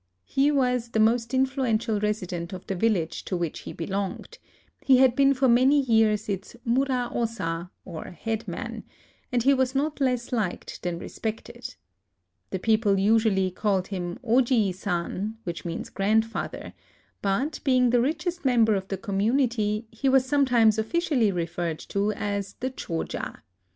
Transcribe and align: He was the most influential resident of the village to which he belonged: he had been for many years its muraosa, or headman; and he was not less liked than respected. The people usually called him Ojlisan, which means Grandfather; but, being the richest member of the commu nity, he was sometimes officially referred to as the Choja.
He 0.25 0.49
was 0.49 0.89
the 0.89 0.99
most 0.99 1.31
influential 1.31 1.99
resident 1.99 2.53
of 2.53 2.65
the 2.65 2.73
village 2.73 3.23
to 3.25 3.37
which 3.37 3.59
he 3.59 3.71
belonged: 3.71 4.39
he 4.83 4.97
had 4.97 5.15
been 5.15 5.35
for 5.35 5.47
many 5.47 5.79
years 5.81 6.27
its 6.27 6.55
muraosa, 6.65 7.69
or 7.85 8.05
headman; 8.05 8.83
and 9.31 9.43
he 9.43 9.53
was 9.53 9.75
not 9.75 10.01
less 10.01 10.31
liked 10.31 10.81
than 10.81 10.97
respected. 10.97 11.75
The 12.49 12.57
people 12.57 12.97
usually 12.97 13.51
called 13.51 13.89
him 13.89 14.17
Ojlisan, 14.23 15.35
which 15.43 15.65
means 15.65 15.91
Grandfather; 15.91 16.73
but, 17.21 17.59
being 17.63 17.91
the 17.91 18.01
richest 18.01 18.43
member 18.43 18.73
of 18.73 18.87
the 18.87 18.97
commu 18.97 19.33
nity, 19.33 19.85
he 19.91 20.09
was 20.09 20.25
sometimes 20.25 20.79
officially 20.79 21.31
referred 21.31 21.77
to 21.89 22.11
as 22.13 22.53
the 22.53 22.71
Choja. 22.71 23.43